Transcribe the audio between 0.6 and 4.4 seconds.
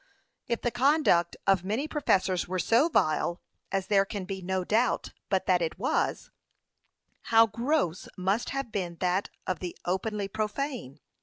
the conduct of many professors were so vile, as there can